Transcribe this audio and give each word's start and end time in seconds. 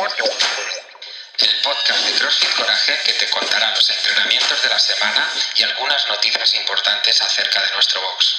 el 0.00 1.62
podcast 1.62 2.06
de 2.06 2.18
CrossFit 2.18 2.56
Coraje 2.56 2.92
que 3.04 3.12
te 3.12 3.30
contará 3.30 3.70
los 3.74 3.90
entrenamientos 3.90 4.62
de 4.62 4.68
la 4.70 4.78
semana 4.78 5.28
y 5.58 5.62
algunas 5.62 6.08
noticias 6.08 6.54
importantes 6.54 7.20
acerca 7.20 7.60
de 7.60 7.74
nuestro 7.74 8.00
box. 8.00 8.36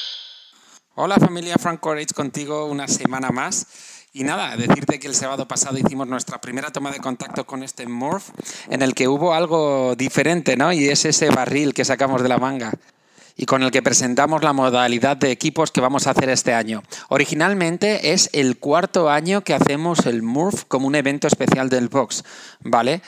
Hola 0.96 1.18
familia 1.18 1.58
Frank 1.60 1.80
Courage 1.80 2.16
contigo 2.16 2.66
una 2.66 2.88
semana 2.88 3.30
más. 3.30 3.68
Y 4.12 4.24
nada, 4.24 4.58
decirte 4.58 5.00
que 5.00 5.08
el 5.08 5.16
sábado 5.16 5.48
pasado 5.48 5.78
hicimos 5.78 6.08
nuestra 6.08 6.42
primera 6.42 6.72
toma 6.72 6.92
de 6.92 7.00
contacto 7.00 7.46
con 7.46 7.62
este 7.62 7.86
Morph, 7.86 8.30
en 8.70 8.82
el 8.82 8.96
que 8.96 9.08
hubo 9.08 9.34
algo 9.34 9.96
diferente, 9.96 10.58
¿no? 10.58 10.74
Y 10.74 10.90
es 10.90 11.06
ese 11.06 11.30
barril 11.30 11.76
que 11.76 11.86
sacamos 11.86 12.24
de 12.24 12.30
la 12.30 12.40
manga 12.40 12.74
y 13.42 13.48
con 13.48 13.64
el 13.64 13.72
que 13.72 13.82
presentamos 13.82 14.44
la 14.44 14.54
modalidad 14.54 15.18
de 15.18 15.32
equipos 15.32 15.72
que 15.72 15.82
vamos 15.82 16.06
a 16.06 16.12
hacer 16.12 16.30
este 16.30 16.54
año. 16.54 16.84
Originalmente 17.10 18.14
es 18.14 18.30
el 18.34 18.60
cuarto 18.60 19.10
año 19.10 19.42
que 19.42 19.56
hacemos 19.56 20.06
el 20.06 20.22
Morph 20.22 20.66
como 20.68 20.86
un 20.86 20.94
evento 20.94 21.26
especial 21.26 21.68
del 21.68 21.90
box, 21.90 22.24
¿vale? 22.60 23.02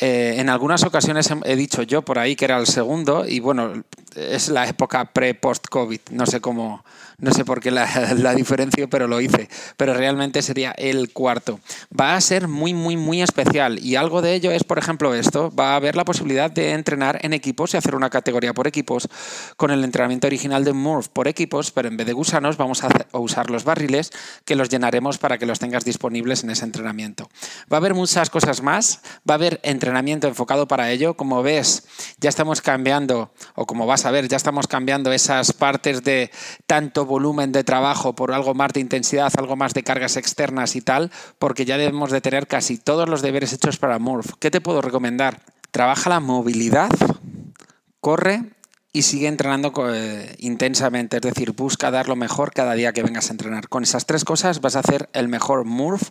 Eh, 0.00 0.36
en 0.38 0.48
algunas 0.48 0.84
ocasiones 0.84 1.28
he 1.44 1.54
dicho 1.54 1.82
yo 1.82 2.00
por 2.00 2.18
ahí 2.18 2.34
que 2.34 2.46
era 2.46 2.56
el 2.56 2.66
segundo 2.66 3.26
y 3.28 3.40
bueno, 3.40 3.84
es 4.16 4.48
la 4.48 4.68
época 4.68 5.04
pre-post-COVID, 5.06 6.00
no 6.10 6.26
sé 6.26 6.40
cómo, 6.40 6.84
no 7.18 7.32
sé 7.32 7.44
por 7.44 7.60
qué 7.60 7.70
la, 7.70 8.14
la, 8.18 8.34
diferencio, 8.34 8.88
pero 8.88 9.06
lo 9.06 9.20
hice. 9.20 9.48
Pero 9.76 9.94
realmente 9.94 10.42
sería 10.42 10.72
el 10.72 11.12
cuarto. 11.12 11.60
Va 11.98 12.16
a 12.16 12.20
ser 12.20 12.48
muy, 12.48 12.74
muy, 12.74 12.96
muy 12.96 13.22
especial. 13.22 13.78
Y 13.78 13.96
algo 13.96 14.22
de 14.22 14.34
ello 14.34 14.50
es, 14.50 14.64
por 14.64 14.78
ejemplo, 14.78 15.14
esto. 15.14 15.52
Va 15.54 15.72
a 15.72 15.76
haber 15.76 15.96
la 15.96 16.04
posibilidad 16.04 16.50
de 16.50 16.72
entrenar 16.72 17.18
en 17.22 17.32
equipos 17.32 17.74
y 17.74 17.76
hacer 17.76 17.94
una 17.94 18.10
categoría 18.10 18.52
por 18.52 18.66
equipos 18.66 19.08
con 19.56 19.70
el 19.70 19.84
entrenamiento 19.84 20.26
original 20.26 20.64
de 20.64 20.72
Morph 20.72 21.08
por 21.08 21.28
equipos, 21.28 21.70
pero 21.70 21.88
en 21.88 21.96
vez 21.96 22.06
de 22.06 22.12
gusanos 22.12 22.56
vamos 22.56 22.82
a, 22.84 22.88
usar 23.12 23.50
los 23.50 23.64
barriles 23.64 24.10
que 24.44 24.56
los 24.56 24.68
llenaremos 24.68 25.18
para 25.18 25.38
que 25.38 25.46
los 25.46 25.58
tengas 25.58 25.84
disponibles 25.84 26.44
en 26.44 26.50
ese 26.50 26.64
entrenamiento. 26.64 27.28
Va 27.72 27.76
a 27.76 27.78
haber 27.78 27.94
muchas 27.94 28.30
cosas 28.30 28.62
más. 28.62 29.00
Va 29.28 29.34
a 29.34 29.36
haber 29.36 29.60
entrenamiento 29.62 30.26
enfocado 30.26 30.66
para 30.66 30.90
ello. 30.90 31.14
Como 31.14 31.42
ves, 31.42 31.84
ya 32.18 32.28
estamos 32.28 32.60
cambiando, 32.60 33.32
o 33.54 33.66
como 33.66 33.86
vas 33.86 34.03
a 34.04 34.10
ver, 34.10 34.28
ya 34.28 34.36
estamos 34.36 34.66
cambiando 34.66 35.12
esas 35.12 35.52
partes 35.52 36.02
de 36.02 36.30
tanto 36.66 37.06
volumen 37.06 37.52
de 37.52 37.64
trabajo 37.64 38.14
por 38.14 38.32
algo 38.32 38.54
más 38.54 38.72
de 38.72 38.80
intensidad, 38.80 39.32
algo 39.36 39.56
más 39.56 39.74
de 39.74 39.82
cargas 39.82 40.16
externas 40.16 40.76
y 40.76 40.80
tal, 40.80 41.10
porque 41.38 41.64
ya 41.64 41.78
debemos 41.78 42.10
de 42.10 42.20
tener 42.20 42.46
casi 42.46 42.78
todos 42.78 43.08
los 43.08 43.22
deberes 43.22 43.52
hechos 43.52 43.78
para 43.78 43.98
Morph. 43.98 44.32
¿Qué 44.38 44.50
te 44.50 44.60
puedo 44.60 44.80
recomendar? 44.80 45.40
Trabaja 45.70 46.10
la 46.10 46.20
movilidad, 46.20 46.90
corre 48.00 48.42
y 48.92 49.02
sigue 49.02 49.26
entrenando 49.26 49.72
eh, 49.92 50.36
intensamente, 50.38 51.16
es 51.16 51.22
decir, 51.22 51.52
busca 51.52 51.90
dar 51.90 52.08
lo 52.08 52.14
mejor 52.14 52.52
cada 52.52 52.74
día 52.74 52.92
que 52.92 53.02
vengas 53.02 53.28
a 53.28 53.32
entrenar. 53.32 53.68
Con 53.68 53.82
esas 53.82 54.06
tres 54.06 54.24
cosas 54.24 54.60
vas 54.60 54.76
a 54.76 54.80
hacer 54.80 55.08
el 55.12 55.28
mejor 55.28 55.64
Morph 55.64 56.10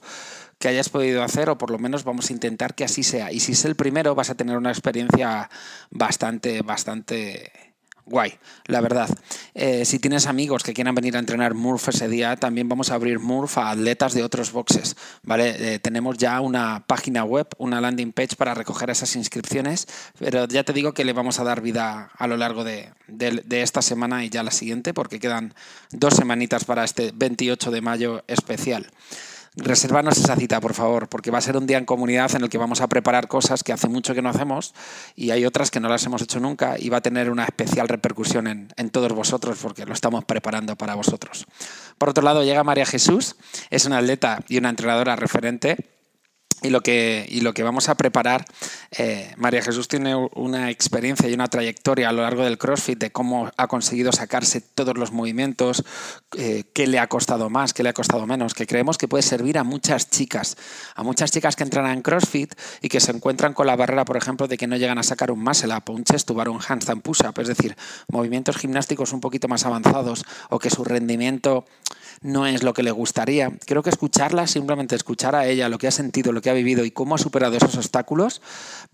que 0.59 0.67
hayas 0.67 0.89
podido 0.89 1.23
hacer 1.23 1.49
o 1.49 1.57
por 1.57 1.71
lo 1.71 1.79
menos 1.79 2.03
vamos 2.03 2.29
a 2.29 2.33
intentar 2.33 2.75
que 2.75 2.83
así 2.83 3.03
sea. 3.03 3.31
Y 3.31 3.39
si 3.39 3.53
es 3.53 3.65
el 3.65 3.75
primero 3.75 4.15
vas 4.15 4.29
a 4.29 4.35
tener 4.35 4.57
una 4.57 4.71
experiencia 4.71 5.49
bastante, 5.91 6.61
bastante 6.61 7.72
guay, 8.05 8.37
la 8.65 8.81
verdad. 8.81 9.09
Eh, 9.53 9.85
si 9.85 9.99
tienes 9.99 10.27
amigos 10.27 10.63
que 10.63 10.73
quieran 10.73 10.95
venir 10.95 11.15
a 11.15 11.19
entrenar 11.19 11.53
Murph 11.53 11.89
ese 11.89 12.07
día, 12.07 12.35
también 12.35 12.67
vamos 12.69 12.91
a 12.91 12.95
abrir 12.95 13.19
Murph 13.19 13.57
a 13.57 13.71
atletas 13.71 14.13
de 14.13 14.23
otros 14.23 14.51
boxes. 14.51 14.95
¿vale? 15.23 15.75
Eh, 15.75 15.79
tenemos 15.79 16.17
ya 16.17 16.39
una 16.41 16.83
página 16.85 17.23
web, 17.23 17.47
una 17.57 17.81
landing 17.81 18.11
page 18.11 18.35
para 18.35 18.53
recoger 18.53 18.89
esas 18.89 19.15
inscripciones, 19.15 19.87
pero 20.19 20.47
ya 20.47 20.63
te 20.63 20.73
digo 20.73 20.93
que 20.93 21.05
le 21.05 21.13
vamos 21.13 21.39
a 21.39 21.43
dar 21.43 21.61
vida 21.61 22.11
a 22.17 22.27
lo 22.27 22.37
largo 22.37 22.63
de, 22.63 22.91
de 23.07 23.61
esta 23.61 23.81
semana 23.81 24.25
y 24.25 24.29
ya 24.29 24.43
la 24.43 24.51
siguiente, 24.51 24.93
porque 24.93 25.19
quedan 25.19 25.53
dos 25.91 26.15
semanitas 26.15 26.65
para 26.65 26.83
este 26.83 27.11
28 27.13 27.71
de 27.71 27.81
mayo 27.81 28.23
especial 28.27 28.87
reservarnos 29.55 30.17
esa 30.17 30.35
cita, 30.35 30.59
por 30.59 30.73
favor, 30.73 31.07
porque 31.07 31.31
va 31.31 31.37
a 31.37 31.41
ser 31.41 31.57
un 31.57 31.67
día 31.67 31.77
en 31.77 31.85
comunidad 31.85 32.35
en 32.35 32.43
el 32.43 32.49
que 32.49 32.57
vamos 32.57 32.81
a 32.81 32.87
preparar 32.87 33.27
cosas 33.27 33.63
que 33.63 33.73
hace 33.73 33.87
mucho 33.87 34.13
que 34.13 34.21
no 34.21 34.29
hacemos 34.29 34.73
y 35.15 35.31
hay 35.31 35.45
otras 35.45 35.69
que 35.71 35.79
no 35.79 35.89
las 35.89 36.05
hemos 36.05 36.21
hecho 36.21 36.39
nunca 36.39 36.75
y 36.79 36.89
va 36.89 36.97
a 36.97 37.01
tener 37.01 37.29
una 37.29 37.45
especial 37.45 37.87
repercusión 37.87 38.47
en, 38.47 38.89
todos 38.89 39.13
vosotros 39.13 39.57
porque 39.61 39.85
lo 39.85 39.93
estamos 39.93 40.25
preparando 40.25 40.75
para 40.75 40.95
vosotros. 40.95 41.45
Por 41.97 42.09
otro 42.09 42.23
lado, 42.23 42.43
llega 42.43 42.63
María 42.63 42.85
Jesús, 42.85 43.35
es 43.69 43.85
una 43.85 43.99
atleta 43.99 44.43
y 44.47 44.57
una 44.57 44.69
entrenadora 44.69 45.15
referente 45.15 45.77
y 46.63 46.69
lo, 46.69 46.81
que, 46.81 47.25
y 47.29 47.41
lo 47.41 47.53
que 47.53 47.61
vamos 47.61 47.89
a 47.89 47.95
preparar, 47.95 48.45
eh, 48.91 49.33
María 49.37 49.61
Jesús 49.61 49.89
tiene 49.89 50.15
una 50.15 50.69
experiencia 50.71 51.27
y 51.29 51.33
una 51.33 51.49
trayectoria 51.49 52.09
a 52.09 52.11
lo 52.13 52.21
largo 52.21 52.43
del 52.43 52.57
CrossFit 52.57 52.97
de 52.97 53.11
cómo 53.11 53.51
ha 53.57 53.67
conseguido 53.67 54.11
sacarse 54.13 54.61
todos 54.61 54.97
los 54.97 55.11
movimientos, 55.11 55.83
eh, 56.37 56.63
qué 56.73 56.87
le 56.87 56.99
ha 56.99 57.07
costado 57.07 57.49
más, 57.49 57.73
qué 57.73 57.83
le 57.83 57.89
ha 57.89 57.93
costado 57.93 58.25
menos, 58.25 58.53
que 58.53 58.67
creemos 58.67 58.97
que 58.97 59.07
puede 59.07 59.23
servir 59.23 59.57
a 59.57 59.63
muchas 59.63 60.09
chicas, 60.09 60.57
a 60.95 61.03
muchas 61.03 61.31
chicas 61.31 61.55
que 61.55 61.63
entran 61.63 61.89
en 61.91 62.01
CrossFit 62.01 62.53
y 62.81 62.89
que 62.89 62.99
se 62.99 63.11
encuentran 63.11 63.53
con 63.53 63.67
la 63.67 63.75
barrera, 63.75 64.05
por 64.05 64.17
ejemplo, 64.17 64.47
de 64.47 64.57
que 64.57 64.67
no 64.67 64.77
llegan 64.77 64.97
a 64.97 65.03
sacar 65.03 65.31
un 65.31 65.43
muscle 65.43 65.73
up, 65.75 65.89
un 65.89 66.03
chest 66.03 66.27
to 66.27 66.33
bar, 66.33 66.49
un 66.49 66.59
handstand 66.65 67.01
push-up, 67.01 67.39
es 67.39 67.47
decir, 67.47 67.75
movimientos 68.07 68.57
gimnásticos 68.57 69.13
un 69.13 69.21
poquito 69.21 69.47
más 69.47 69.65
avanzados 69.65 70.25
o 70.49 70.59
que 70.59 70.69
su 70.69 70.83
rendimiento 70.83 71.65
no 72.23 72.45
es 72.45 72.63
lo 72.63 72.73
que 72.73 72.83
le 72.83 72.91
gustaría. 72.91 73.51
Creo 73.65 73.83
que 73.83 73.89
escucharla, 73.89 74.47
simplemente 74.47 74.95
escuchar 74.95 75.35
a 75.35 75.45
ella 75.45 75.69
lo 75.69 75.77
que 75.77 75.87
ha 75.87 75.91
sentido, 75.91 76.31
lo 76.31 76.41
que 76.41 76.49
ha 76.49 76.53
vivido 76.53 76.85
y 76.85 76.91
cómo 76.91 77.15
ha 77.15 77.17
superado 77.17 77.57
esos 77.57 77.75
obstáculos, 77.75 78.41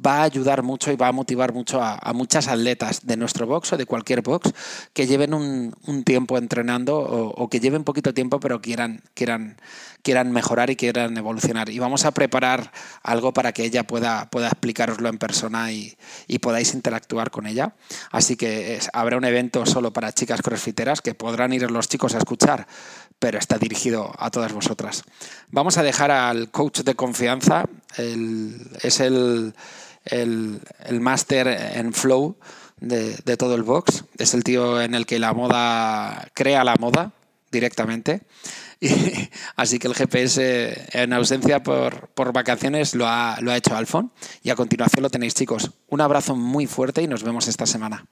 va 0.03 0.17
a 0.17 0.23
ayudar 0.23 0.63
mucho 0.63 0.91
y 0.91 0.95
va 0.95 1.07
a 1.07 1.11
motivar 1.11 1.53
mucho 1.53 1.81
a, 1.81 1.99
muchas 2.13 2.47
atletas 2.47 3.05
de 3.05 3.17
nuestro 3.17 3.45
box 3.45 3.73
o 3.73 3.77
de 3.77 3.85
cualquier 3.85 4.21
box 4.21 4.53
que 4.93 5.07
lleven 5.07 5.33
un, 5.33 5.73
tiempo 6.03 6.37
entrenando 6.37 6.97
o, 6.97 7.28
que 7.49 7.59
lleven 7.59 7.83
poquito 7.83 8.13
tiempo 8.13 8.39
pero 8.39 8.61
quieran, 8.61 9.01
quieran, 9.13 9.57
quieran 10.03 10.31
mejorar 10.31 10.69
y 10.69 10.75
quieran 10.75 11.17
evolucionar. 11.17 11.69
Y 11.69 11.79
vamos 11.79 12.05
a 12.05 12.11
preparar 12.11 12.71
algo 13.03 13.33
para 13.33 13.51
que 13.51 13.63
ella 13.63 13.85
pueda, 13.85 14.29
pueda 14.29 14.47
explicaroslo 14.47 15.09
en 15.09 15.17
persona 15.17 15.71
y, 15.71 15.97
podáis 16.41 16.73
interactuar 16.73 17.31
con 17.31 17.47
ella. 17.47 17.75
Así 18.11 18.35
que 18.35 18.79
habrá 18.93 19.17
un 19.17 19.25
evento 19.25 19.65
solo 19.65 19.91
para 19.91 20.13
chicas 20.13 20.41
crossfiteras 20.41 21.01
que 21.01 21.13
podrán 21.13 21.53
ir 21.53 21.69
los 21.69 21.87
chicos 21.89 22.15
a 22.15 22.19
escuchar 22.19 22.67
pero 23.19 23.37
está 23.37 23.57
dirigido 23.57 24.13
a 24.17 24.31
todas 24.31 24.53
vosotras. 24.53 25.03
Vamos 25.51 25.77
a 25.77 25.83
dejar 25.83 26.09
al 26.09 26.51
coach 26.51 26.79
de 26.79 26.95
confianza, 26.95 27.65
es 27.97 28.99
el, 29.01 29.53
el, 30.05 30.99
máster 31.01 31.47
en 31.47 31.93
flow 31.93 32.37
de, 32.79 33.37
todo 33.37 33.55
el 33.55 33.63
box, 33.63 34.05
es 34.17 34.33
el 34.33 34.43
tío 34.43 34.81
en 34.81 34.95
el 34.95 35.05
que 35.05 35.19
la 35.19 35.33
moda 35.33 36.29
crea 36.33 36.63
la 36.63 36.75
moda 36.79 37.11
directamente. 37.51 38.21
así 39.55 39.79
que 39.79 39.87
el 39.87 39.95
GPS 39.95 40.87
en 40.93 41.13
ausencia 41.13 41.61
por, 41.63 42.09
por 42.09 42.31
vacaciones 42.31 42.95
lo 42.95 43.07
ha, 43.07 43.37
lo 43.41 43.51
ha 43.51 43.57
hecho 43.57 43.75
Alfon 43.75 44.11
y 44.43 44.49
a 44.49 44.55
continuación 44.55 45.03
lo 45.03 45.09
tenéis 45.09 45.33
chicos. 45.33 45.71
Un 45.89 46.01
abrazo 46.01 46.35
muy 46.35 46.65
fuerte 46.65 47.01
y 47.01 47.07
nos 47.07 47.23
vemos 47.23 47.47
esta 47.47 47.65
semana. 47.65 48.05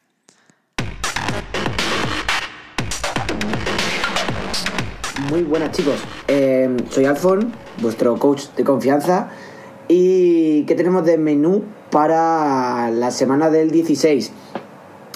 Muy 5.29 5.43
buenas 5.43 5.71
chicos, 5.75 5.99
em, 6.27 6.77
soy 6.89 7.03
Alfon, 7.03 7.51
vuestro 7.81 8.17
coach 8.17 8.45
de 8.55 8.63
confianza. 8.63 9.29
¿Y 9.89 10.63
qué 10.63 10.75
tenemos 10.75 11.05
de 11.05 11.17
menú 11.17 11.63
para 11.91 12.89
la 12.91 13.11
semana 13.11 13.49
del 13.49 13.71
16? 13.71 14.31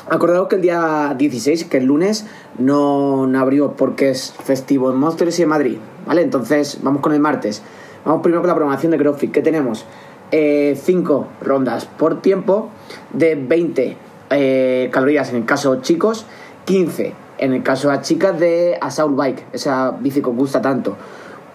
Acordaos 0.09 0.49
que 0.49 0.55
el 0.55 0.61
día 0.61 1.15
16, 1.17 1.65
que 1.65 1.77
es 1.77 1.83
lunes, 1.83 2.25
no, 2.57 3.29
abrió 3.37 3.73
porque 3.73 4.09
es 4.09 4.33
festivo 4.43 4.91
en 4.91 4.97
Monsters 4.97 5.39
y 5.39 5.43
en 5.43 5.49
Madrid, 5.49 5.77
¿vale? 6.05 6.21
Entonces 6.21 6.79
vamos 6.81 7.01
con 7.01 7.13
el 7.13 7.19
martes. 7.19 7.61
Vamos 8.05 8.21
primero 8.21 8.41
con 8.41 8.47
la 8.47 8.55
programación 8.55 8.91
de 8.91 8.97
CrossFit. 8.97 9.31
¿Qué 9.31 9.41
tenemos? 9.41 9.85
5 10.31 10.33
eh, 10.33 11.43
rondas 11.43 11.85
por 11.85 12.21
tiempo 12.21 12.69
de 13.13 13.35
20 13.35 13.97
eh, 14.29 14.89
calorías 14.91 15.29
en 15.29 15.35
el 15.37 15.45
caso 15.45 15.81
chicos, 15.81 16.25
15 16.65 17.13
en 17.37 17.53
el 17.53 17.63
caso 17.63 17.89
de 17.89 17.97
las 17.97 18.07
chicas 18.07 18.39
de 18.39 18.77
Assault 18.79 19.15
Bike, 19.15 19.45
esa 19.51 19.91
bici 19.91 20.21
que 20.21 20.29
os 20.29 20.35
gusta 20.35 20.61
tanto. 20.61 20.95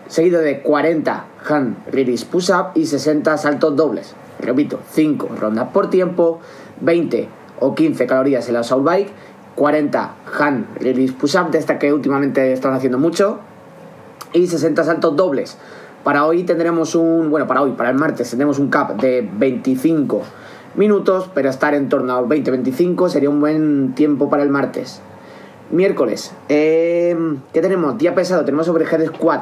Seguido 0.08 0.40
de 0.40 0.60
40 0.60 1.26
hand 1.48 1.76
release 1.90 2.26
push 2.26 2.50
up 2.50 2.72
y 2.74 2.86
60 2.86 3.38
saltos 3.38 3.74
dobles. 3.74 4.14
Repito, 4.40 4.80
5 4.92 5.30
rondas 5.40 5.68
por 5.72 5.88
tiempo, 5.88 6.40
20 6.80 7.28
o 7.60 7.74
15 7.74 8.06
calorías 8.06 8.46
en 8.48 8.54
la 8.54 8.60
Assault 8.60 8.84
Bike, 8.84 9.10
40 9.56 10.14
hand 10.38 10.66
release 10.80 11.12
push 11.14 11.36
up, 11.36 11.50
de 11.50 11.58
esta 11.58 11.78
que 11.78 11.92
últimamente 11.92 12.52
están 12.52 12.74
haciendo 12.74 12.98
mucho, 12.98 13.40
y 14.32 14.46
60 14.46 14.84
saltos 14.84 15.16
dobles. 15.16 15.58
Para 16.04 16.24
hoy 16.24 16.44
tendremos 16.44 16.94
un, 16.94 17.30
bueno, 17.30 17.48
para 17.48 17.62
hoy, 17.62 17.72
para 17.72 17.90
el 17.90 17.96
martes 17.96 18.30
tendremos 18.30 18.60
un 18.60 18.68
cap 18.68 19.00
de 19.00 19.28
25 19.28 20.22
minutos, 20.76 21.28
pero 21.34 21.48
estar 21.48 21.74
en 21.74 21.88
torno 21.88 22.12
a 22.12 22.22
20-25 22.22 23.08
sería 23.08 23.30
un 23.30 23.40
buen 23.40 23.94
tiempo 23.94 24.30
para 24.30 24.42
el 24.42 24.50
martes. 24.50 25.00
Miércoles, 25.70 26.32
em, 26.48 27.40
¿qué 27.52 27.60
tenemos? 27.60 27.98
Día 27.98 28.14
pesado, 28.14 28.44
tenemos 28.44 28.68
overhead 28.68 29.06
squad. 29.06 29.40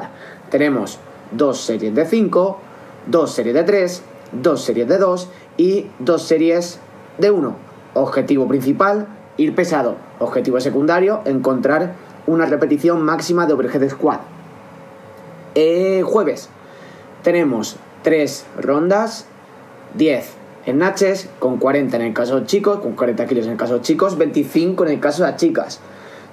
Tenemos 0.49 0.97
dos 1.31 1.59
series 1.61 1.93
de 1.93 2.05
5, 2.05 2.57
dos 3.05 3.31
series 3.31 3.53
de 3.53 3.63
3, 3.63 4.01
dos 4.31 4.63
series 4.63 4.87
de 4.87 4.97
2 4.97 5.29
y 5.57 5.87
dos 5.99 6.23
series 6.23 6.79
de 7.19 7.29
1. 7.29 7.55
Objetivo 7.93 8.47
principal, 8.47 9.07
ir 9.37 9.55
pesado. 9.55 9.95
Objetivo 10.19 10.59
secundario, 10.59 11.21
encontrar 11.25 11.93
una 12.27 12.45
repetición 12.45 13.03
máxima 13.03 13.45
de 13.45 13.53
overhead 13.53 13.89
squad. 13.89 14.19
Eh, 15.55 16.01
jueves, 16.03 16.49
tenemos 17.23 17.77
3 18.03 18.45
rondas, 18.59 19.25
10 19.95 20.33
snatches, 20.67 21.29
con 21.39 21.57
40 21.57 21.95
en 21.97 22.01
el 22.03 22.13
caso 22.13 22.39
de 22.39 22.45
chicos, 22.45 22.79
con 22.79 22.93
40 22.93 23.25
kilos 23.25 23.45
en 23.45 23.53
el 23.53 23.57
caso 23.57 23.75
de 23.75 23.81
chicos, 23.81 24.17
25 24.17 24.85
en 24.85 24.91
el 24.91 24.99
caso 24.99 25.23
de 25.23 25.31
las 25.31 25.39
chicas, 25.39 25.79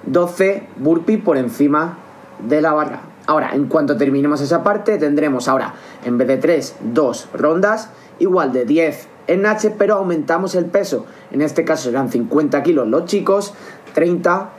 12 0.05 0.67
burpees 0.77 1.23
por 1.23 1.37
encima 1.37 1.99
de 2.47 2.61
la 2.61 2.73
barra. 2.73 3.03
Ahora, 3.27 3.51
en 3.55 3.67
cuanto 3.67 3.97
terminemos 3.97 4.41
esa 4.41 4.65
parte, 4.65 4.99
tendremos 4.99 5.47
ahora, 5.47 5.75
en 6.05 6.19
vez 6.19 6.27
de 6.27 6.39
3, 6.39 6.77
2 6.93 7.29
rondas, 7.35 7.91
igual 8.19 8.53
de 8.53 8.65
10 8.65 9.09
snatches, 9.29 9.73
pero 9.79 9.97
aumentamos 9.97 10.55
el 10.55 10.67
peso. 10.67 11.07
En 11.31 11.43
este 11.43 11.65
caso 11.65 11.85
serán 11.85 12.11
50 12.11 12.63
kilos 12.63 12.89
los 12.89 13.05
chicos, 13.07 13.55
30 13.95 14.51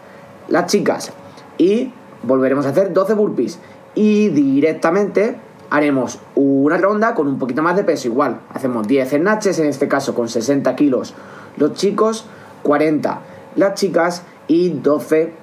las 0.49 0.65
chicas. 0.67 1.11
Y 1.57 1.91
volveremos 2.23 2.65
a 2.65 2.69
hacer 2.69 2.93
12 2.93 3.13
burpees. 3.13 3.59
Y 3.95 4.29
directamente 4.29 5.35
haremos 5.69 6.19
una 6.35 6.77
ronda 6.77 7.13
con 7.13 7.27
un 7.27 7.39
poquito 7.39 7.61
más 7.61 7.75
de 7.75 7.83
peso 7.83 8.07
igual. 8.07 8.39
Hacemos 8.53 8.87
10 8.87 9.09
snatches, 9.09 9.59
en 9.59 9.67
este 9.67 9.87
caso 9.87 10.13
con 10.13 10.29
60 10.29 10.75
kilos 10.75 11.13
los 11.57 11.73
chicos, 11.73 12.25
40 12.63 13.19
las 13.55 13.73
chicas 13.75 14.23
y 14.47 14.69
12 14.69 15.33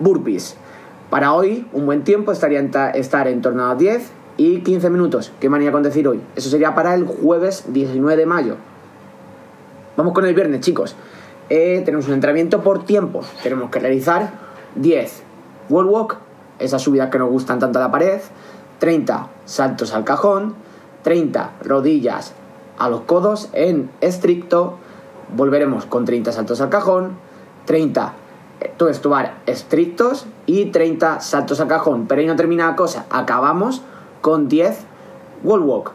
burpees. 0.00 0.56
Para 1.10 1.32
hoy, 1.32 1.66
un 1.72 1.86
buen 1.86 2.04
tiempo 2.04 2.32
estaría 2.32 2.58
en 2.58 2.70
estar 2.94 3.28
en 3.28 3.40
torno 3.40 3.70
a 3.70 3.74
10 3.74 4.10
y 4.38 4.60
15 4.60 4.88
minutos. 4.88 5.32
¿Qué 5.38 5.50
manía 5.50 5.70
con 5.70 5.82
decir 5.82 6.08
hoy? 6.08 6.22
Eso 6.34 6.48
sería 6.48 6.74
para 6.74 6.94
el 6.94 7.04
jueves 7.04 7.64
19 7.68 8.16
de 8.16 8.24
mayo. 8.24 8.56
Vamos 9.98 10.14
con 10.14 10.24
el 10.24 10.34
viernes, 10.34 10.62
chicos. 10.62 10.96
Eh, 11.50 11.82
tenemos 11.84 12.06
un 12.08 12.14
entrenamiento 12.14 12.62
por 12.62 12.86
tiempo. 12.86 13.20
Tenemos 13.42 13.68
que 13.70 13.80
realizar 13.80 14.30
10 14.76 15.24
wall 15.68 15.86
walk, 15.86 16.16
esas 16.58 16.80
subidas 16.80 17.10
que 17.10 17.18
nos 17.18 17.28
gustan 17.28 17.58
tanto 17.58 17.78
a 17.78 17.82
la 17.82 17.90
pared, 17.90 18.20
30 18.78 19.28
saltos 19.44 19.92
al 19.92 20.04
cajón, 20.04 20.54
30 21.02 21.52
rodillas 21.62 22.32
a 22.78 22.88
los 22.88 23.02
codos 23.02 23.50
en 23.52 23.90
estricto, 24.00 24.78
volveremos 25.36 25.84
con 25.84 26.04
30 26.04 26.32
saltos 26.32 26.60
al 26.60 26.70
cajón, 26.70 27.16
30 27.66 28.14
todo 28.76 28.88
estuvar 28.88 29.36
estrictos 29.46 30.26
y 30.46 30.66
30 30.66 31.20
saltos 31.20 31.60
al 31.60 31.68
cajón. 31.68 32.06
Pero 32.06 32.20
ahí 32.20 32.26
no 32.26 32.36
termina 32.36 32.68
la 32.68 32.76
cosa, 32.76 33.06
acabamos 33.10 33.82
con 34.20 34.48
10 34.48 34.78
wall 35.42 35.62
walk. 35.62 35.92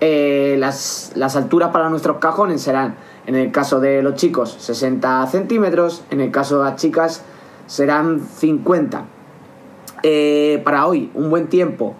Eh, 0.00 0.56
las, 0.58 1.12
las 1.14 1.36
alturas 1.36 1.70
para 1.70 1.90
nuestros 1.90 2.18
cajones 2.18 2.62
serán, 2.62 2.96
en 3.26 3.34
el 3.34 3.52
caso 3.52 3.80
de 3.80 4.02
los 4.02 4.14
chicos, 4.14 4.56
60 4.58 5.26
centímetros, 5.26 6.04
en 6.10 6.20
el 6.20 6.30
caso 6.30 6.58
de 6.58 6.64
las 6.64 6.76
chicas 6.76 7.22
serán 7.66 8.20
50. 8.20 9.04
Eh, 10.02 10.62
para 10.64 10.86
hoy, 10.86 11.10
un 11.14 11.28
buen 11.28 11.48
tiempo 11.48 11.94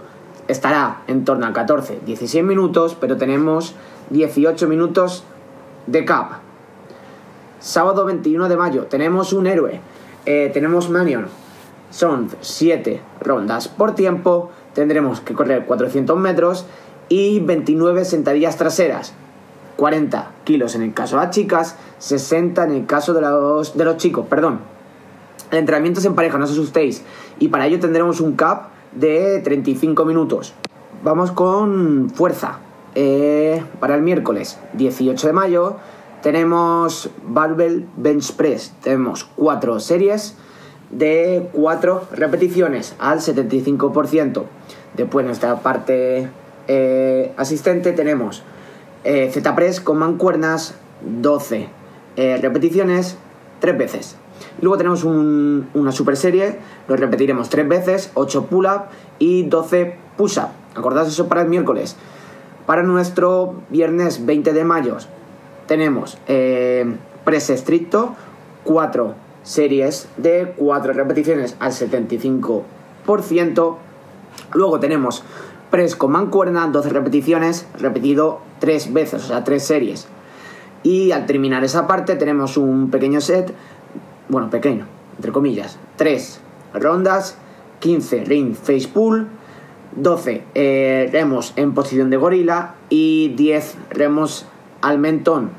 estará 0.49 1.03
en 1.07 1.25
torno 1.25 1.47
a 1.47 1.53
14, 1.53 2.01
16 2.07 2.45
minutos, 2.45 2.97
pero 2.99 3.17
tenemos 3.17 3.75
18 4.11 4.67
minutos 4.67 5.25
de 5.87 6.05
cap. 6.05 6.41
Sábado 7.61 8.05
21 8.07 8.49
de 8.49 8.57
mayo 8.57 8.87
tenemos 8.87 9.33
un 9.33 9.47
héroe, 9.47 9.81
eh, 10.27 10.51
tenemos 10.53 10.89
Manion. 10.89 11.27
Son 11.91 12.31
7 12.41 13.01
rondas 13.21 13.69
por 13.69 13.95
tiempo, 13.95 14.51
tendremos 14.75 15.21
que 15.21 15.35
correr 15.35 15.67
400 15.67 16.19
metros 16.19 16.67
y 17.09 17.41
29 17.41 18.05
sentadillas 18.05 18.57
traseras. 18.57 19.15
40 19.77 20.33
kilos 20.45 20.75
en 20.75 20.83
el 20.83 20.93
caso 20.93 21.17
de 21.17 21.25
las 21.25 21.35
chicas, 21.35 21.77
60 21.99 22.65
en 22.65 22.73
el 22.73 22.87
caso 22.87 23.15
de 23.15 23.23
los, 23.23 23.77
de 23.77 23.85
los 23.85 23.97
chicos, 23.97 24.27
perdón. 24.29 24.61
El 25.51 25.59
entrenamiento 25.59 26.01
es 26.01 26.07
en 26.07 26.15
pareja, 26.15 26.39
no 26.39 26.45
os 26.45 26.51
asustéis. 26.53 27.03
Y 27.39 27.49
para 27.49 27.67
ello 27.67 27.81
tendremos 27.81 28.21
un 28.21 28.37
cap 28.37 28.69
de 28.93 29.41
35 29.41 30.05
minutos. 30.05 30.55
Vamos 31.03 31.33
con 31.33 32.11
fuerza. 32.11 32.59
Eh, 32.95 33.63
para 33.79 33.95
el 33.95 34.03
miércoles 34.03 34.59
18 34.75 35.29
de 35.29 35.33
mayo 35.33 35.77
tenemos 36.23 37.11
Barbell 37.27 37.87
Bench 37.97 38.33
Press. 38.35 38.75
Tenemos 38.83 39.25
4 39.37 39.81
series 39.81 40.37
de 40.91 41.49
4 41.53 42.09
repeticiones 42.13 42.95
al 42.99 43.21
75%. 43.21 44.45
Después 44.97 45.25
nuestra 45.25 45.61
parte 45.61 46.29
eh, 46.69 47.33
asistente 47.37 47.93
tenemos 47.93 48.43
eh, 49.05 49.31
Z-Press 49.33 49.81
con 49.81 49.99
mancuernas 49.99 50.75
12 51.03 51.69
repeticiones 52.43 53.17
3 53.61 53.79
veces. 53.79 54.17
Luego 54.61 54.77
tenemos 54.77 55.05
una 55.05 55.93
super 55.93 56.17
serie, 56.17 56.59
lo 56.89 56.97
repetiremos 56.97 57.49
3 57.49 57.69
veces, 57.69 58.11
8 58.15 58.47
pull-up 58.47 58.83
y 59.19 59.45
12 59.45 59.95
push-up. 60.17 60.49
Acordaos 60.75 61.09
eso 61.09 61.29
para 61.29 61.43
el 61.43 61.49
miércoles. 61.49 61.97
Para 62.67 62.83
nuestro 62.83 63.63
viernes 63.71 64.27
20 64.27 64.53
de 64.53 64.65
mayo 64.65 64.97
tenemos 65.67 66.19
eh, 66.27 66.97
press 67.25 67.51
estricto, 67.51 68.15
4 68.65 69.15
series 69.43 70.09
de 70.17 70.53
4 70.57 70.93
repeticiones 70.93 71.57
al 71.59 71.73
75%. 71.73 73.77
Luego 74.53 74.81
tenemos 74.81 75.23
press 75.71 75.97
con 75.97 76.13
mancuerna, 76.13 76.67
12 76.67 76.89
repeticiones, 76.91 77.67
repetido 77.79 78.41
3 78.59 78.93
veces, 78.93 79.25
o 79.25 79.27
sea, 79.29 79.45
3 79.45 79.65
series. 79.65 80.09
Y 80.83 81.13
al 81.13 81.27
terminar 81.27 81.63
esa 81.65 81.87
parte 81.87 82.17
tenemos 82.17 82.57
un 82.57 82.91
pequeño 82.91 83.21
set 83.21 83.55
bueno, 84.31 84.49
pequeño, 84.49 84.87
entre 85.17 85.33
comillas, 85.33 85.77
3 85.97 86.41
rondas, 86.75 87.37
15 87.81 88.25
ring 88.25 88.55
face 88.55 88.89
pull, 88.89 89.27
12 89.97 90.45
eh, 90.55 91.11
remos 91.13 91.53
en 91.57 91.75
posición 91.75 92.11
de 92.11 92.17
gorila 92.17 92.75
y 92.89 93.31
10 93.37 93.77
remos 93.91 94.47
al 94.83 94.99
mentón. 94.99 95.51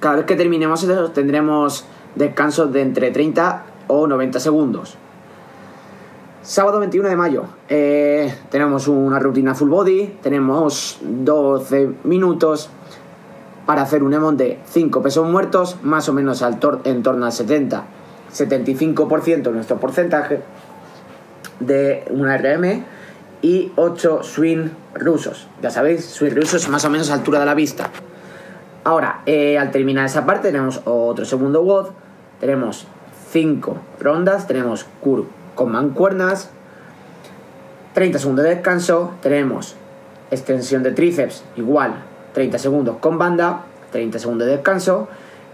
Cada 0.00 0.16
vez 0.16 0.24
que 0.26 0.34
terminemos 0.34 0.82
eso 0.82 1.12
tendremos 1.12 1.84
descansos 2.16 2.72
de 2.72 2.82
entre 2.82 3.12
30 3.12 3.64
o 3.86 4.08
90 4.08 4.40
segundos. 4.40 4.96
Sábado 6.42 6.78
21 6.78 7.08
de 7.08 7.16
mayo 7.16 7.44
eh, 7.68 8.32
tenemos 8.48 8.86
una 8.86 9.18
rutina 9.18 9.56
full 9.56 9.70
body, 9.70 10.18
tenemos 10.22 10.98
12 11.02 11.94
minutos 12.04 12.70
para 13.66 13.82
hacer 13.82 14.04
un 14.04 14.14
EMON 14.14 14.36
de 14.36 14.60
5 14.66 15.02
pesos 15.02 15.28
muertos, 15.28 15.76
más 15.82 16.08
o 16.08 16.12
menos 16.12 16.42
al 16.42 16.60
en 16.84 17.02
torno 17.02 17.26
al 17.26 17.32
70, 17.32 17.84
75% 18.32 19.50
nuestro 19.50 19.78
porcentaje 19.78 20.40
de 21.58 22.04
una 22.10 22.38
RM 22.38 22.84
y 23.42 23.72
8 23.74 24.22
swing 24.22 24.68
rusos. 24.94 25.48
Ya 25.60 25.70
sabéis, 25.70 26.04
swing 26.04 26.36
rusos 26.36 26.68
más 26.68 26.84
o 26.84 26.90
menos 26.90 27.10
a 27.10 27.14
altura 27.14 27.40
de 27.40 27.46
la 27.46 27.54
vista. 27.54 27.90
Ahora, 28.84 29.22
eh, 29.26 29.58
al 29.58 29.72
terminar 29.72 30.06
esa 30.06 30.24
parte 30.24 30.52
tenemos 30.52 30.82
otro 30.84 31.24
segundo 31.24 31.62
WOD, 31.62 31.88
tenemos 32.40 32.86
5 33.32 33.76
rondas, 33.98 34.46
tenemos 34.46 34.86
curl 35.00 35.26
con 35.58 35.72
mancuernas, 35.72 36.50
30 37.94 38.20
segundos 38.20 38.44
de 38.44 38.54
descanso, 38.54 39.14
tenemos 39.20 39.74
extensión 40.30 40.84
de 40.84 40.92
tríceps 40.92 41.42
igual 41.56 41.96
30 42.32 42.58
segundos 42.58 42.98
con 43.00 43.18
banda, 43.18 43.64
30 43.90 44.20
segundos 44.20 44.46
de 44.46 44.52
descanso 44.52 45.08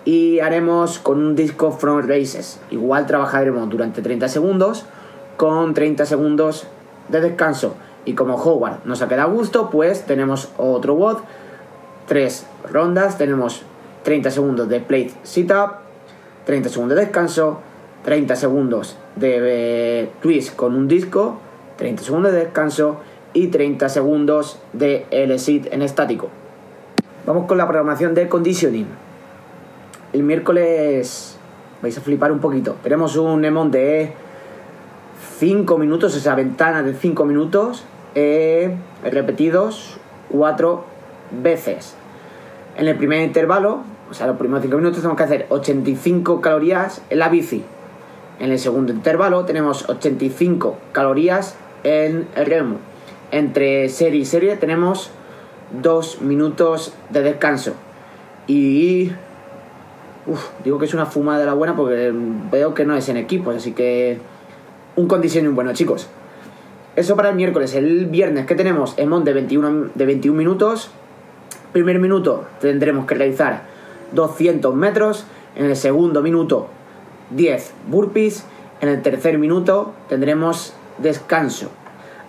y 0.04 0.40
haremos 0.40 0.98
con 0.98 1.24
un 1.24 1.34
disco 1.34 1.72
front 1.72 2.06
races. 2.06 2.60
Igual 2.70 3.06
trabajaremos 3.06 3.70
durante 3.70 4.02
30 4.02 4.28
segundos 4.28 4.84
con 5.38 5.72
30 5.72 6.04
segundos 6.04 6.66
de 7.08 7.22
descanso. 7.22 7.74
Y 8.04 8.12
como 8.12 8.34
Howard 8.34 8.80
nos 8.84 9.00
ha 9.00 9.08
quedado 9.08 9.30
a 9.30 9.32
gusto, 9.32 9.70
pues 9.70 10.04
tenemos 10.04 10.50
otro 10.58 10.92
WOD, 10.96 11.20
3 12.08 12.46
rondas, 12.70 13.16
tenemos 13.16 13.62
30 14.02 14.30
segundos 14.30 14.68
de 14.68 14.80
plate 14.80 15.14
sit-up, 15.22 15.76
30 16.44 16.68
segundos 16.68 16.98
de 16.98 17.04
descanso, 17.06 17.60
30 18.04 18.36
segundos 18.36 18.96
de 19.16 19.40
eh, 20.02 20.10
twist 20.20 20.54
con 20.54 20.74
un 20.74 20.86
disco, 20.88 21.38
30 21.76 22.02
segundos 22.02 22.32
de 22.32 22.38
descanso 22.38 23.00
y 23.32 23.48
30 23.48 23.88
segundos 23.88 24.58
de 24.72 25.06
L-sit 25.10 25.72
en 25.72 25.82
estático. 25.82 26.28
Vamos 27.26 27.46
con 27.46 27.56
la 27.58 27.66
programación 27.66 28.14
de 28.14 28.28
conditioning. 28.28 28.86
El 30.12 30.22
miércoles 30.22 31.38
vais 31.82 31.96
a 31.96 32.00
flipar 32.00 32.30
un 32.30 32.40
poquito. 32.40 32.76
Tenemos 32.82 33.16
un 33.16 33.44
EMON 33.44 33.70
de 33.70 34.12
5 35.38 35.78
minutos, 35.78 36.14
esa 36.14 36.34
ventana 36.34 36.82
de 36.82 36.94
5 36.94 37.24
minutos, 37.24 37.84
eh, 38.14 38.76
repetidos 39.02 39.98
4 40.30 40.84
veces. 41.42 41.96
En 42.76 42.86
el 42.86 42.96
primer 42.96 43.22
intervalo, 43.22 43.80
o 44.10 44.14
sea, 44.14 44.26
los 44.26 44.36
primeros 44.36 44.62
5 44.62 44.76
minutos, 44.76 44.98
tenemos 44.98 45.16
que 45.16 45.24
hacer 45.24 45.46
85 45.48 46.40
calorías 46.42 47.02
en 47.08 47.18
la 47.18 47.28
bici. 47.28 47.64
En 48.40 48.50
el 48.50 48.58
segundo 48.58 48.92
intervalo 48.92 49.44
tenemos 49.44 49.88
85 49.88 50.78
calorías 50.92 51.56
en 51.84 52.26
el 52.34 52.46
remo. 52.46 52.76
Entre 53.30 53.88
serie 53.88 54.20
y 54.20 54.24
serie 54.24 54.56
tenemos 54.56 55.10
dos 55.82 56.20
minutos 56.20 56.94
de 57.10 57.22
descanso. 57.22 57.74
Y 58.46 59.12
digo 60.64 60.78
que 60.78 60.84
es 60.84 60.94
una 60.94 61.06
fumada 61.06 61.40
de 61.40 61.46
la 61.46 61.54
buena 61.54 61.76
porque 61.76 62.12
veo 62.50 62.74
que 62.74 62.84
no 62.84 62.96
es 62.96 63.08
en 63.08 63.16
equipos, 63.16 63.56
así 63.56 63.72
que 63.72 64.18
un 64.96 65.06
condicioning 65.06 65.54
bueno, 65.54 65.72
chicos. 65.72 66.08
Eso 66.96 67.16
para 67.16 67.30
el 67.30 67.36
miércoles. 67.36 67.74
El 67.74 68.06
viernes, 68.06 68.46
que 68.46 68.54
tenemos? 68.54 68.94
Emon 68.96 69.24
de 69.24 69.32
21, 69.32 69.90
de 69.94 70.06
21 70.06 70.36
minutos. 70.36 70.90
Primer 71.72 71.98
minuto 71.98 72.44
tendremos 72.60 73.06
que 73.06 73.14
realizar 73.16 73.64
200 74.12 74.74
metros. 74.74 75.24
En 75.56 75.66
el 75.66 75.76
segundo 75.76 76.22
minuto, 76.22 76.68
10 77.30 77.72
burpees. 77.88 78.44
En 78.80 78.88
el 78.88 79.02
tercer 79.02 79.38
minuto 79.38 79.92
tendremos 80.08 80.74
descanso. 80.98 81.70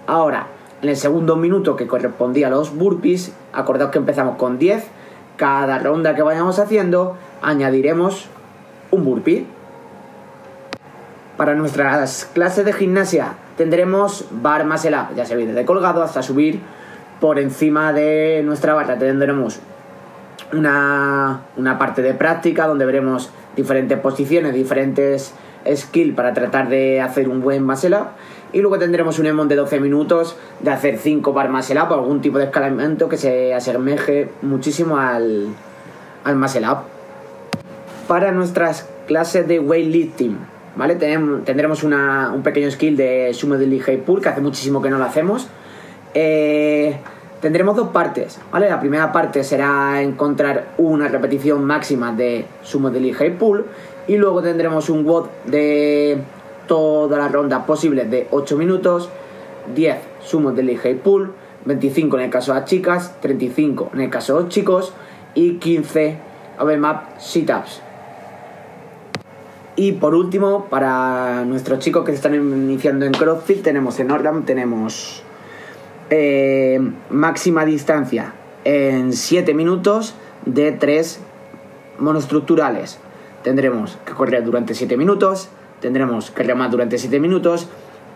Ahora, 0.08 0.48
en 0.82 0.90
el 0.90 0.98
segundo 0.98 1.36
minuto 1.36 1.76
que 1.76 1.88
correspondía 1.88 2.48
a 2.48 2.50
los 2.52 2.76
burpees, 2.76 3.34
acordaos 3.54 3.92
que 3.92 3.98
empezamos 3.98 4.38
con 4.38 4.60
10. 4.60 4.86
Cada 5.38 5.80
ronda 5.80 6.16
que 6.16 6.22
vayamos 6.22 6.60
haciendo, 6.60 7.18
añadiremos 7.42 8.28
un 8.92 9.04
burpee. 9.04 9.46
Para 11.38 11.56
nuestras 11.56 12.30
clases 12.34 12.64
de 12.66 12.72
gimnasia 12.72 13.34
tendremos 13.58 14.26
bar 14.32 14.66
más 14.66 14.86
el 14.86 14.94
up, 14.94 15.16
ya 15.16 15.26
se 15.26 15.36
ve 15.36 15.46
desde 15.46 15.66
colgado 15.66 16.02
hasta 16.02 16.24
subir 16.24 16.62
por 17.20 17.40
encima 17.40 17.92
de 17.92 18.42
nuestra 18.46 18.74
barra. 18.74 18.98
Tendremos 18.98 19.60
una, 20.54 21.42
una 21.58 21.78
parte 21.78 22.02
de 22.02 22.14
práctica 22.14 22.68
donde 22.68 22.86
veremos 22.86 23.30
diferentes 23.56 23.98
posiciones, 24.00 24.54
diferentes 24.54 25.34
skills 25.74 26.16
para 26.16 26.34
tratar 26.34 26.70
de 26.70 27.02
hacer 27.02 27.30
un 27.30 27.42
buen 27.42 27.64
muscle 27.64 27.96
up. 27.96 28.08
Y 28.54 28.62
luego 28.62 28.78
tendremos 28.80 29.20
un 29.20 29.26
emon 29.26 29.48
de 29.48 29.56
12 29.56 29.80
minutos 29.80 30.38
de 30.62 30.72
hacer 30.72 30.98
5 30.98 31.34
bar 31.34 31.50
muscle 31.50 31.82
up 31.82 31.92
o 31.92 31.96
algún 31.96 32.22
tipo 32.22 32.38
de 32.38 32.46
escalamiento 32.46 33.10
que 33.10 33.18
se 33.18 33.54
asemeje 33.54 34.30
muchísimo 34.42 34.98
al, 34.98 35.48
al 36.24 36.36
muscle 36.36 36.68
up. 36.70 36.78
Para 38.08 38.32
nuestras 38.32 38.88
clases 39.08 39.48
de 39.48 39.60
weightlifting, 39.60 40.38
¿vale? 40.76 40.96
tendremos 40.96 41.84
un 41.84 42.42
pequeño 42.44 42.70
skill 42.72 42.96
de 42.96 43.34
sumo 43.34 43.58
de 43.58 43.80
high 43.80 43.98
pull, 43.98 44.22
que 44.22 44.30
hace 44.30 44.42
muchísimo 44.42 44.82
que 44.82 44.90
no 44.90 45.00
lo 45.00 45.06
hacemos. 45.06 45.48
Eh, 46.14 46.98
tendremos 47.42 47.76
dos 47.76 47.90
partes, 47.90 48.40
¿vale? 48.52 48.70
La 48.70 48.80
primera 48.80 49.12
parte 49.12 49.44
será 49.44 50.02
encontrar 50.02 50.70
una 50.78 51.08
repetición 51.08 51.64
máxima 51.66 52.12
de 52.12 52.46
sumo 52.64 52.90
de 52.90 53.14
high 53.14 53.38
pull 53.38 53.66
y 54.08 54.18
luego 54.18 54.42
tendremos 54.42 54.90
un 54.90 55.06
WOD 55.06 55.28
de 55.46 56.20
todas 56.68 57.20
las 57.20 57.32
rondas 57.32 57.66
posibles 57.66 58.10
de 58.10 58.28
8 58.32 58.58
minutos, 58.58 59.10
10 59.74 59.98
sumos 60.24 60.56
de 60.56 60.78
high 60.78 60.96
pull, 60.96 61.32
25 61.66 62.18
en 62.18 62.24
el 62.24 62.30
caso 62.30 62.54
de 62.54 62.60
las 62.60 62.70
chicas, 62.70 63.16
35 63.22 63.92
en 63.94 64.02
el 64.02 64.10
caso 64.10 64.36
de 64.36 64.44
los 64.44 64.50
chicos 64.50 64.94
y 65.34 65.56
15 65.56 66.18
map 66.78 67.20
sit-ups. 67.20 67.82
Y 69.78 69.94
por 69.94 70.16
último, 70.16 70.68
para 70.70 71.44
nuestros 71.44 71.80
chicos 71.80 72.06
que 72.06 72.12
se 72.12 72.16
están 72.16 72.34
iniciando 72.36 73.06
en 73.06 73.12
CrossFit, 73.12 73.62
tenemos 73.62 74.00
en 74.00 74.10
Orlam, 74.10 74.46
tenemos 74.46 75.22
eh, 76.10 76.80
máxima 77.10 77.66
distancia 77.66 78.34
en 78.64 79.14
7 79.14 79.54
minutos 79.54 80.16
de 80.46 80.72
3 80.72 81.20
monoestructurales. 82.00 83.00
Tendremos 83.44 83.98
que 84.06 84.14
correr 84.14 84.44
durante 84.44 84.74
7 84.74 84.98
minutos, 84.98 85.50
tendremos 85.80 86.32
que 86.32 86.44
remar 86.44 86.70
durante 86.70 86.98
7 86.98 87.20
minutos 87.20 87.68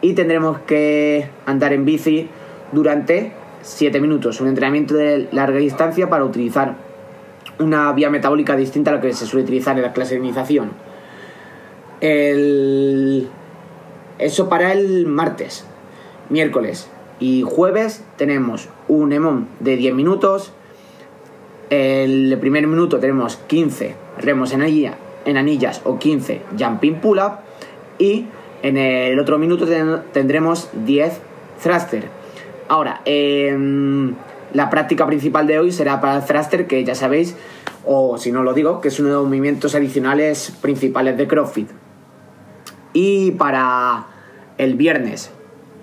y 0.02 0.14
tendremos 0.14 0.60
que 0.60 1.30
andar 1.46 1.74
en 1.74 1.86
bici 1.86 2.30
durante 2.72 3.32
7 3.62 4.00
minutos. 4.02 4.42
Un 4.42 4.48
entrenamiento 4.50 4.96
de 4.96 5.28
larga 5.32 5.58
distancia 5.58 6.10
para 6.10 6.26
utilizar 6.26 6.76
una 7.60 7.92
vía 7.94 8.10
metabólica 8.10 8.56
distinta 8.56 8.92
a 8.92 8.96
la 8.96 9.02
que 9.02 9.14
se 9.14 9.26
suele 9.26 9.44
utilizar 9.44 9.76
en 9.76 9.84
la 9.84 9.94
clase 9.94 10.16
de 10.16 10.22
iniciación. 10.22 10.72
El... 12.02 13.28
Eso 14.18 14.50
para 14.50 14.74
el 14.74 15.06
martes, 15.06 15.66
miércoles 16.30 16.90
y 17.20 17.44
jueves 17.44 18.04
tenemos 18.18 18.70
un 18.88 19.12
EMON 19.12 19.48
de 19.60 19.76
10 19.76 19.94
minutos. 19.94 20.54
El 21.70 22.38
primer 22.40 22.66
minuto 22.68 23.00
tenemos 23.00 23.36
15 23.36 23.96
remos 24.18 24.54
en, 24.54 24.62
en 25.26 25.38
anillas 25.38 25.82
o 25.84 26.00
15 26.00 26.42
jumping 26.58 27.02
pull-up. 27.02 27.40
Y 27.98 28.26
en 28.64 28.78
el 28.78 29.20
otro 29.20 29.38
minuto 29.38 29.68
tendremos 30.14 30.70
10 30.86 31.20
thruster. 31.62 32.06
Ahora, 32.70 33.02
em, 33.06 34.14
la 34.54 34.70
práctica 34.70 35.06
principal 35.06 35.48
de 35.48 35.60
hoy 35.60 35.72
será 35.72 36.00
para 36.00 36.18
el 36.18 36.26
thruster, 36.26 36.68
que 36.68 36.84
ya 36.84 36.96
sabéis, 36.96 37.36
o 37.86 38.18
si 38.18 38.32
no 38.32 38.44
lo 38.44 38.54
digo, 38.54 38.80
que 38.80 38.88
es 38.88 39.00
uno 39.00 39.10
de 39.10 39.16
los 39.16 39.26
movimientos 39.26 39.76
adicionales 39.76 40.56
principales 40.62 41.18
de 41.18 41.28
CrossFit. 41.28 41.70
Y 42.94 43.32
para 43.32 44.08
el 44.58 44.76
viernes 44.76 45.32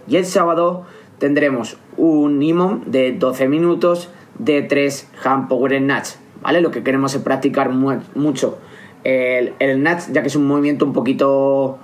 y 0.09 0.17
el 0.17 0.27
sábado 0.27 0.85
tendremos 1.19 1.77
un 1.97 2.43
IMOM 2.43 2.85
de 2.87 3.13
12 3.13 3.49
minutos 3.49 4.11
de 4.39 4.63
3 4.63 5.11
hand 5.25 5.49
power 5.49 5.79
snatch, 5.79 6.11
¿vale? 6.43 6.61
Lo 6.61 6.71
que 6.71 6.83
queremos 6.83 7.15
es 7.15 7.23
practicar 7.23 7.71
mucho 7.71 8.59
el, 9.05 9.55
el 9.59 9.85
ya 9.85 10.23
que 10.23 10.29
es 10.29 10.37
un 10.37 10.47
movimiento 10.47 10.85
un 10.85 10.93
poquito, 10.93 11.79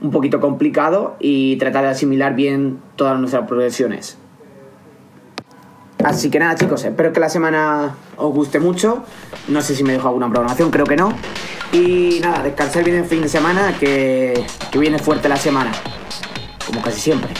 un 0.00 0.10
poquito 0.10 0.40
complicado 0.40 1.16
y 1.20 1.56
tratar 1.56 1.84
de 1.84 1.90
asimilar 1.90 2.34
bien 2.34 2.80
todas 2.96 3.18
nuestras 3.18 3.46
progresiones. 3.46 4.18
Así 6.02 6.30
que 6.30 6.38
nada 6.38 6.54
chicos, 6.56 6.84
espero 6.84 7.12
que 7.12 7.20
la 7.20 7.28
semana 7.30 7.94
os 8.16 8.34
guste 8.34 8.60
mucho. 8.60 9.04
No 9.48 9.62
sé 9.62 9.74
si 9.74 9.84
me 9.84 9.92
dejo 9.92 10.08
alguna 10.08 10.28
programación, 10.28 10.70
creo 10.70 10.84
que 10.84 10.96
no. 10.96 11.12
Y 11.72 12.20
nada, 12.22 12.42
descansar 12.42 12.84
bien 12.84 12.98
el 12.98 13.04
fin 13.04 13.22
de 13.22 13.28
semana, 13.28 13.74
que, 13.78 14.44
que 14.70 14.78
viene 14.78 14.98
fuerte 14.98 15.28
la 15.28 15.36
semana, 15.36 15.72
como 16.66 16.82
casi 16.82 17.00
siempre. 17.00 17.30